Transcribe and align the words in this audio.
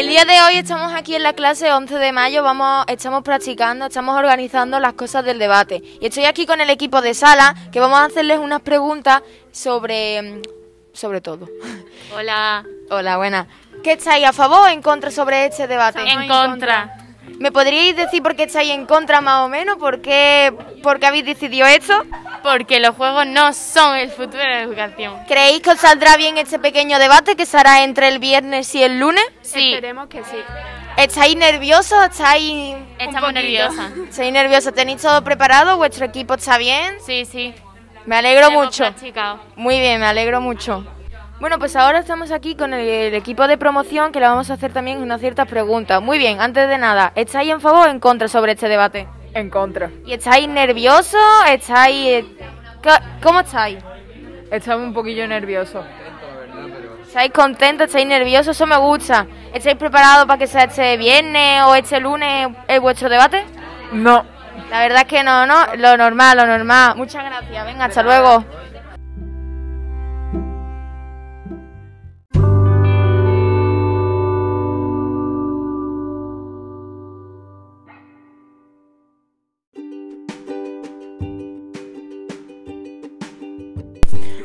El 0.00 0.08
día 0.08 0.24
de 0.24 0.40
hoy 0.40 0.54
estamos 0.56 0.94
aquí 0.94 1.14
en 1.14 1.22
la 1.22 1.34
clase 1.34 1.70
11 1.70 1.96
de 1.96 2.10
mayo, 2.10 2.42
vamos, 2.42 2.86
estamos 2.88 3.22
practicando, 3.22 3.84
estamos 3.84 4.16
organizando 4.16 4.80
las 4.80 4.94
cosas 4.94 5.26
del 5.26 5.38
debate. 5.38 5.82
Y 6.00 6.06
estoy 6.06 6.24
aquí 6.24 6.46
con 6.46 6.58
el 6.62 6.70
equipo 6.70 7.02
de 7.02 7.12
sala, 7.12 7.54
que 7.70 7.80
vamos 7.80 7.98
a 7.98 8.06
hacerles 8.06 8.38
unas 8.38 8.62
preguntas 8.62 9.22
sobre... 9.52 10.22
mm, 10.22 10.42
sobre 10.94 11.20
todo. 11.20 11.50
Hola. 12.16 12.64
Hola, 12.88 13.18
buena. 13.18 13.46
¿Qué 13.84 13.92
estáis 13.92 14.24
a 14.24 14.32
favor 14.32 14.60
o 14.60 14.68
en 14.68 14.80
contra 14.80 15.10
sobre 15.10 15.44
este 15.44 15.66
debate? 15.66 16.00
En 16.00 16.26
contra. 16.26 16.96
¿Me 17.38 17.52
podríais 17.52 17.94
decir 17.94 18.22
por 18.22 18.34
qué 18.34 18.44
estáis 18.44 18.70
en 18.70 18.86
contra 18.86 19.20
más 19.20 19.44
o 19.44 19.50
menos? 19.50 19.76
¿Por 19.76 20.00
qué, 20.00 20.50
por 20.82 20.98
qué 20.98 21.08
habéis 21.08 21.26
decidido 21.26 21.66
esto? 21.66 21.92
Porque 22.42 22.80
los 22.80 22.96
juegos 22.96 23.26
no 23.26 23.52
son 23.52 23.96
el 23.96 24.10
futuro 24.10 24.38
de 24.38 24.48
la 24.48 24.60
educación. 24.62 25.14
¿Creéis 25.28 25.60
que 25.60 25.70
os 25.70 25.78
saldrá 25.80 26.16
bien 26.16 26.38
este 26.38 26.58
pequeño 26.58 26.98
debate 26.98 27.36
que 27.36 27.44
será 27.46 27.84
entre 27.84 28.08
el 28.08 28.18
viernes 28.18 28.74
y 28.74 28.82
el 28.82 28.98
lunes? 28.98 29.24
Sí, 29.42 29.74
Esperemos 29.74 30.08
que 30.08 30.24
sí. 30.24 30.36
¿Estáis 30.96 31.36
nerviosos? 31.36 31.98
¿Estáis...? 32.10 32.76
estamos 32.98 33.32
nerviosas. 33.32 33.92
¿Estáis 34.08 34.32
nerviosos? 34.32 34.72
¿Tenéis 34.74 35.02
todo 35.02 35.22
preparado? 35.22 35.76
¿Vuestro 35.76 36.06
equipo 36.06 36.34
está 36.34 36.56
bien? 36.58 36.94
Sí, 37.04 37.24
sí. 37.24 37.54
Me 38.06 38.16
alegro 38.16 38.46
Hemos 38.48 38.66
mucho. 38.66 38.84
practicado. 38.84 39.40
Muy 39.56 39.78
bien, 39.78 40.00
me 40.00 40.06
alegro 40.06 40.40
mucho. 40.40 40.84
Bueno, 41.40 41.58
pues 41.58 41.74
ahora 41.76 41.98
estamos 42.00 42.30
aquí 42.32 42.54
con 42.54 42.74
el, 42.74 42.86
el 42.86 43.14
equipo 43.14 43.46
de 43.46 43.56
promoción 43.56 44.12
que 44.12 44.20
le 44.20 44.26
vamos 44.28 44.50
a 44.50 44.54
hacer 44.54 44.72
también 44.72 45.02
unas 45.02 45.20
ciertas 45.20 45.46
preguntas. 45.46 46.00
Muy 46.02 46.18
bien, 46.18 46.40
antes 46.40 46.68
de 46.68 46.76
nada, 46.78 47.12
¿estáis 47.14 47.50
en 47.50 47.60
favor 47.60 47.88
o 47.88 47.90
en 47.90 48.00
contra 48.00 48.28
sobre 48.28 48.52
este 48.52 48.68
debate? 48.68 49.06
En 49.34 49.48
contra. 49.50 49.90
¿Y 50.04 50.14
estáis 50.14 50.48
nerviosos? 50.48 51.20
¿Estáis... 51.48 52.06
eh, 52.06 52.24
¿Cómo 53.22 53.40
estáis? 53.40 53.78
Estamos 54.50 54.86
un 54.88 54.94
poquillo 54.94 55.26
nerviosos. 55.28 55.84
¿Estáis 57.06 57.32
contentos? 57.32 57.86
¿Estáis 57.86 58.06
nerviosos? 58.06 58.56
Eso 58.56 58.66
me 58.66 58.76
gusta. 58.76 59.26
¿Estáis 59.52 59.76
preparados 59.76 60.26
para 60.26 60.38
que 60.38 60.46
sea 60.46 60.64
este 60.64 60.96
viernes 60.96 61.62
o 61.64 61.74
este 61.74 62.00
lunes 62.00 62.48
el 62.68 62.80
vuestro 62.80 63.08
debate? 63.08 63.44
No. 63.92 64.24
La 64.70 64.80
verdad 64.80 65.00
es 65.02 65.06
que 65.08 65.22
no, 65.24 65.46
¿no? 65.46 65.66
Lo 65.76 65.96
normal, 65.96 66.36
lo 66.36 66.46
normal. 66.46 66.96
Muchas 66.96 67.24
gracias. 67.24 67.66
Venga, 67.66 67.86
hasta 67.86 68.02
luego. 68.02 68.44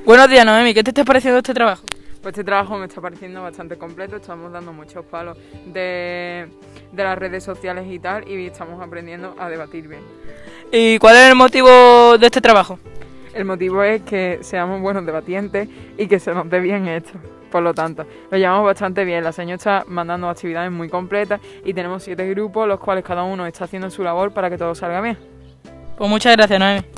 Buenos 0.05 0.29
días, 0.29 0.45
Noemi. 0.45 0.75
¿Qué 0.75 0.83
te 0.83 0.91
está 0.91 1.03
pareciendo 1.03 1.39
este 1.39 1.51
trabajo? 1.51 1.83
Pues 2.21 2.33
este 2.33 2.43
trabajo 2.43 2.77
me 2.77 2.85
está 2.85 3.01
pareciendo 3.01 3.41
bastante 3.41 3.75
completo. 3.75 4.17
Estamos 4.17 4.51
dando 4.51 4.71
muchos 4.71 5.03
palos 5.03 5.35
de, 5.65 6.47
de 6.91 7.03
las 7.03 7.17
redes 7.17 7.43
sociales 7.43 7.87
y 7.89 7.97
tal. 7.97 8.27
Y 8.29 8.45
estamos 8.45 8.79
aprendiendo 8.83 9.35
a 9.39 9.49
debatir 9.49 9.87
bien. 9.87 10.01
¿Y 10.71 10.99
cuál 10.99 11.15
es 11.15 11.29
el 11.29 11.35
motivo 11.35 12.19
de 12.19 12.25
este 12.27 12.39
trabajo? 12.39 12.77
El 13.33 13.45
motivo 13.45 13.81
es 13.81 14.03
que 14.03 14.37
seamos 14.43 14.79
buenos 14.79 15.07
debatientes 15.07 15.67
y 15.97 16.07
que 16.07 16.19
se 16.19 16.35
nos 16.35 16.47
dé 16.51 16.59
bien 16.59 16.87
esto. 16.87 17.13
Por 17.49 17.63
lo 17.63 17.73
tanto, 17.73 18.05
lo 18.29 18.37
llevamos 18.37 18.63
bastante 18.63 19.05
bien. 19.05 19.23
La 19.23 19.31
señora 19.31 19.55
está 19.55 19.85
mandando 19.87 20.29
actividades 20.29 20.71
muy 20.71 20.87
completas 20.87 21.41
y 21.65 21.73
tenemos 21.73 22.03
siete 22.03 22.29
grupos, 22.29 22.67
los 22.67 22.79
cuales 22.79 23.03
cada 23.03 23.23
uno 23.23 23.47
está 23.47 23.63
haciendo 23.63 23.89
su 23.89 24.03
labor 24.03 24.31
para 24.33 24.51
que 24.51 24.57
todo 24.59 24.75
salga 24.75 25.01
bien. 25.01 25.17
Pues 25.97 26.07
muchas 26.07 26.35
gracias, 26.35 26.59
Noemi. 26.59 26.94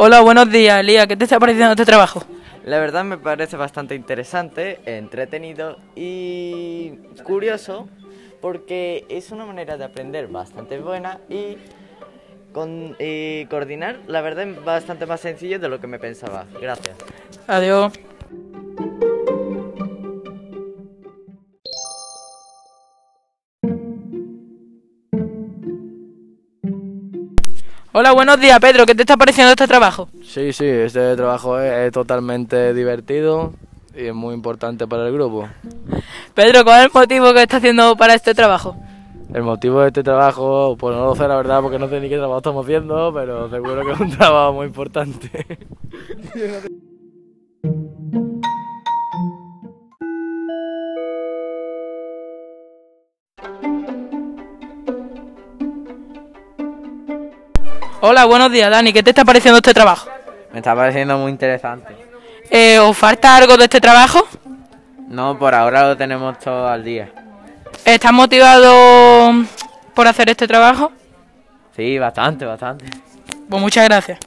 Hola, 0.00 0.20
buenos 0.20 0.48
días, 0.48 0.84
Lía. 0.84 1.08
¿Qué 1.08 1.16
te 1.16 1.24
está 1.24 1.40
pareciendo 1.40 1.72
este 1.72 1.84
trabajo? 1.84 2.22
La 2.64 2.78
verdad 2.78 3.02
me 3.02 3.18
parece 3.18 3.56
bastante 3.56 3.96
interesante, 3.96 4.78
entretenido 4.86 5.76
y 5.96 6.90
curioso 7.24 7.88
porque 8.40 9.04
es 9.08 9.32
una 9.32 9.44
manera 9.44 9.76
de 9.76 9.82
aprender 9.82 10.28
bastante 10.28 10.78
buena 10.78 11.18
y, 11.28 11.56
con, 12.52 12.94
y 13.00 13.46
coordinar, 13.46 13.98
la 14.06 14.20
verdad 14.20 14.48
es 14.48 14.64
bastante 14.64 15.04
más 15.04 15.20
sencillo 15.20 15.58
de 15.58 15.68
lo 15.68 15.80
que 15.80 15.88
me 15.88 15.98
pensaba. 15.98 16.46
Gracias. 16.60 16.96
Adiós. 17.48 17.92
Hola, 27.92 28.12
buenos 28.12 28.38
días, 28.38 28.60
Pedro. 28.60 28.84
¿Qué 28.84 28.94
te 28.94 29.02
está 29.02 29.16
pareciendo 29.16 29.52
este 29.52 29.66
trabajo? 29.66 30.08
Sí, 30.22 30.52
sí, 30.52 30.66
este 30.66 31.16
trabajo 31.16 31.58
es, 31.58 31.72
es 31.86 31.92
totalmente 31.92 32.74
divertido 32.74 33.54
y 33.94 34.06
es 34.06 34.14
muy 34.14 34.34
importante 34.34 34.86
para 34.86 35.06
el 35.06 35.12
grupo. 35.14 35.48
Pedro, 36.34 36.64
¿cuál 36.64 36.80
es 36.80 36.86
el 36.86 36.92
motivo 36.92 37.32
que 37.32 37.42
está 37.42 37.56
haciendo 37.56 37.96
para 37.96 38.14
este 38.14 38.34
trabajo? 38.34 38.76
El 39.32 39.42
motivo 39.42 39.80
de 39.80 39.88
este 39.88 40.02
trabajo, 40.02 40.76
pues 40.78 40.94
no 40.94 41.04
lo 41.06 41.16
sé 41.16 41.26
la 41.28 41.36
verdad 41.36 41.60
porque 41.62 41.78
no 41.78 41.88
sé 41.88 42.00
ni 42.00 42.08
qué 42.08 42.16
trabajo 42.16 42.38
estamos 42.38 42.64
haciendo, 42.64 43.12
pero 43.12 43.50
seguro 43.50 43.84
que 43.84 43.92
es 43.92 44.00
un 44.00 44.10
trabajo 44.16 44.52
muy 44.52 44.66
importante. 44.66 45.58
Hola, 58.00 58.26
buenos 58.26 58.52
días, 58.52 58.70
Dani. 58.70 58.92
¿Qué 58.92 59.02
te 59.02 59.10
está 59.10 59.24
pareciendo 59.24 59.58
este 59.58 59.74
trabajo? 59.74 60.08
Me 60.52 60.58
está 60.60 60.74
pareciendo 60.74 61.18
muy 61.18 61.32
interesante. 61.32 61.96
Eh, 62.48 62.78
¿Os 62.78 62.96
falta 62.96 63.36
algo 63.36 63.56
de 63.56 63.64
este 63.64 63.80
trabajo? 63.80 64.26
No, 65.08 65.36
por 65.36 65.52
ahora 65.52 65.88
lo 65.88 65.96
tenemos 65.96 66.38
todo 66.38 66.68
al 66.68 66.84
día. 66.84 67.10
¿Estás 67.84 68.12
motivado 68.12 69.32
por 69.94 70.06
hacer 70.06 70.30
este 70.30 70.46
trabajo? 70.46 70.92
Sí, 71.74 71.98
bastante, 71.98 72.44
bastante. 72.44 72.84
Pues 73.48 73.62
muchas 73.62 73.84
gracias. 73.84 74.18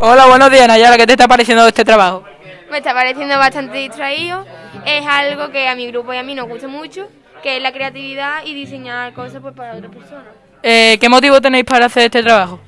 Hola, 0.00 0.26
buenos 0.26 0.48
días, 0.52 0.68
Nayara. 0.68 0.96
¿Qué 0.96 1.06
te 1.06 1.14
está 1.14 1.26
pareciendo 1.26 1.66
este 1.66 1.84
trabajo? 1.84 2.22
Me 2.70 2.78
está 2.78 2.94
pareciendo 2.94 3.36
bastante 3.36 3.78
distraído. 3.78 4.46
Es 4.86 5.04
algo 5.04 5.50
que 5.50 5.66
a 5.66 5.74
mi 5.74 5.88
grupo 5.88 6.14
y 6.14 6.18
a 6.18 6.22
mí 6.22 6.36
nos 6.36 6.48
gusta 6.48 6.68
mucho, 6.68 7.08
que 7.42 7.56
es 7.56 7.62
la 7.62 7.72
creatividad 7.72 8.44
y 8.44 8.54
diseñar 8.54 9.12
cosas 9.12 9.42
pues, 9.42 9.54
para 9.56 9.74
otras 9.74 9.92
personas. 9.92 10.26
Eh, 10.62 10.98
¿Qué 11.00 11.08
motivo 11.08 11.40
tenéis 11.40 11.64
para 11.64 11.86
hacer 11.86 12.04
este 12.04 12.22
trabajo? 12.22 12.60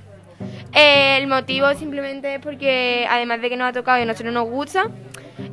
Eh, 0.73 1.19
el 1.19 1.29
motivo 1.29 1.73
simplemente 1.75 2.35
es 2.35 2.41
porque, 2.41 3.07
además 3.09 3.41
de 3.41 3.49
que 3.49 3.57
nos 3.57 3.69
ha 3.69 3.73
tocado 3.73 4.01
y 4.01 4.03
a 4.03 4.07
nosotros 4.07 4.35
nos 4.35 4.49
gusta, 4.49 4.87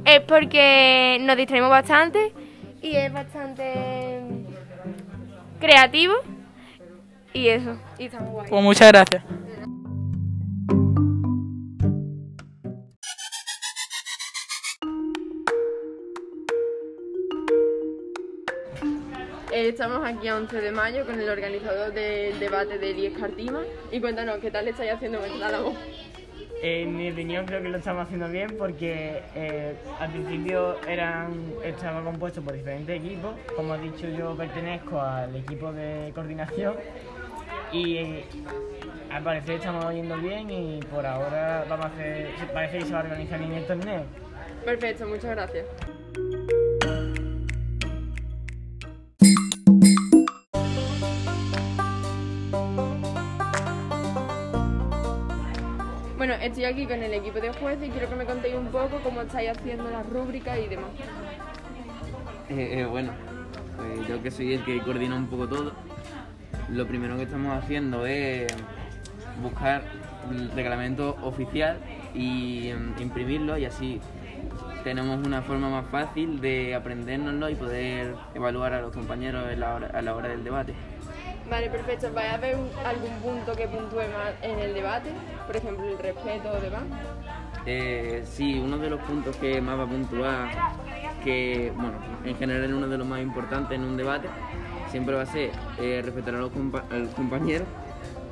es 0.03 0.21
porque 0.21 1.19
nos 1.21 1.37
distraemos 1.37 1.69
bastante 1.69 2.33
y 2.81 2.95
es 2.95 3.13
bastante 3.13 4.19
creativo 5.59 6.15
y 7.33 7.49
eso, 7.49 7.77
y 7.99 8.05
está 8.05 8.19
muy 8.19 8.31
guay. 8.31 8.49
Pues 8.49 8.63
muchas 8.63 8.87
gracias. 8.87 9.23
Estamos 19.65 20.05
aquí 20.05 20.27
a 20.27 20.37
11 20.37 20.61
de 20.61 20.71
mayo 20.71 21.03
con 21.03 21.19
el 21.19 21.27
organizador 21.27 21.91
del 21.91 22.39
debate 22.39 22.77
de 22.77 22.91
Elías 22.91 23.19
Cartima 23.19 23.63
y 23.91 23.99
cuéntanos 23.99 24.37
qué 24.37 24.51
tal 24.51 24.65
le 24.65 24.71
estáis 24.71 24.91
haciendo 24.91 25.17
vuestra 25.17 25.49
labor. 25.49 25.73
En 26.61 26.95
mi 26.95 27.09
opinión 27.09 27.43
creo 27.47 27.63
que 27.63 27.69
lo 27.69 27.79
estamos 27.79 28.05
haciendo 28.05 28.29
bien 28.29 28.55
porque 28.55 29.23
eh, 29.33 29.73
al 29.99 30.11
principio 30.11 30.79
eran, 30.87 31.53
estaba 31.63 32.03
compuesto 32.03 32.43
por 32.43 32.53
diferentes 32.53 32.97
equipos. 33.03 33.33
Como 33.55 33.73
he 33.73 33.79
dicho 33.79 34.07
yo 34.07 34.37
pertenezco 34.37 35.01
al 35.01 35.35
equipo 35.35 35.73
de 35.73 36.11
coordinación 36.13 36.75
y 37.71 37.97
eh, 37.97 38.25
al 39.11 39.23
parecer 39.23 39.55
estamos 39.55 39.91
yendo 39.91 40.17
bien 40.17 40.51
y 40.51 40.79
por 40.81 41.03
ahora 41.03 41.65
vamos 41.67 41.87
a 41.87 41.89
hacer, 41.89 42.27
parece 42.53 42.77
que 42.77 42.85
se 42.85 42.93
va 42.93 42.99
a 42.99 43.03
organizar 43.05 43.39
bien 43.39 43.53
el 43.53 43.65
torneo. 43.65 44.03
Perfecto, 44.63 45.07
muchas 45.07 45.31
gracias. 45.31 45.65
Estoy 56.47 56.65
aquí 56.65 56.85
con 56.85 57.03
el 57.03 57.13
equipo 57.13 57.39
de 57.39 57.51
jueces 57.53 57.87
y 57.87 57.91
quiero 57.91 58.09
que 58.09 58.15
me 58.15 58.25
contéis 58.25 58.55
un 58.55 58.67
poco 58.67 58.99
cómo 59.03 59.21
estáis 59.21 59.49
haciendo 59.49 59.89
las 59.89 60.05
rúbricas 60.07 60.57
y 60.59 60.67
demás. 60.67 60.89
Eh, 62.49 62.79
eh, 62.79 62.85
bueno, 62.85 63.11
pues 63.75 64.07
yo 64.07 64.21
que 64.23 64.31
soy 64.31 64.53
el 64.53 64.63
que 64.63 64.79
coordina 64.79 65.15
un 65.15 65.27
poco 65.27 65.47
todo, 65.47 65.73
lo 66.69 66.87
primero 66.87 67.17
que 67.17 67.23
estamos 67.23 67.61
haciendo 67.61 68.05
es 68.05 68.47
buscar 69.41 69.83
el 70.31 70.51
reglamento 70.51 71.17
oficial 71.21 71.77
y 72.13 72.69
em, 72.69 72.93
imprimirlo 72.99 73.57
y 73.57 73.65
así 73.65 74.01
tenemos 74.83 75.25
una 75.25 75.41
forma 75.41 75.69
más 75.69 75.85
fácil 75.91 76.39
de 76.39 76.73
aprendérnoslo 76.75 77.49
y 77.49 77.55
poder 77.55 78.15
evaluar 78.33 78.73
a 78.73 78.81
los 78.81 78.93
compañeros 78.93 79.45
a 79.45 80.01
la 80.01 80.15
hora 80.15 80.29
del 80.29 80.43
debate. 80.43 80.73
Vale, 81.49 81.69
perfecto. 81.69 82.11
¿Vais 82.13 82.33
a 82.33 82.37
ver 82.37 82.55
un- 82.57 82.69
algún 82.85 83.11
punto 83.21 83.53
que 83.53 83.67
puntúe 83.67 83.97
más 84.01 84.33
en 84.41 84.59
el 84.59 84.73
debate? 84.73 85.09
Por 85.45 85.55
ejemplo, 85.55 85.87
el 85.87 85.97
respeto 85.97 86.49
o 86.51 86.59
demás. 86.59 86.83
Eh, 87.65 88.23
sí, 88.25 88.59
uno 88.59 88.77
de 88.77 88.89
los 88.89 88.99
puntos 89.01 89.35
que 89.37 89.61
más 89.61 89.77
va 89.79 89.83
a 89.83 89.87
puntuar, 89.87 90.49
que 91.23 91.71
bueno, 91.75 91.97
en 92.23 92.35
general 92.37 92.73
uno 92.73 92.87
de 92.87 92.97
los 92.97 93.07
más 93.07 93.21
importantes 93.21 93.75
en 93.77 93.83
un 93.83 93.97
debate, 93.97 94.27
siempre 94.89 95.15
va 95.15 95.23
a 95.23 95.25
ser 95.25 95.51
eh, 95.79 96.01
respetar 96.03 96.35
a 96.35 96.39
los, 96.39 96.51
compa- 96.51 96.83
a 96.89 96.95
los 96.95 97.13
compañeros, 97.13 97.67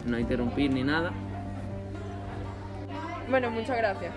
no 0.05 0.17
interrumpir 0.19 0.71
ni 0.71 0.83
nada. 0.83 1.11
Bueno, 3.29 3.49
muchas 3.49 3.77
gracias. 3.77 4.13